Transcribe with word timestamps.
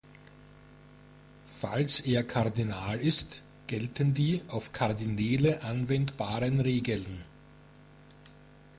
Falls 1.45 1.99
er 1.99 2.23
Kardinal 2.23 2.99
ist, 2.99 3.43
gelten 3.67 4.15
die 4.15 4.41
auf 4.47 4.71
Kardinäle 4.71 5.61
anwendbaren 5.63 6.59
Regeln. 6.59 7.23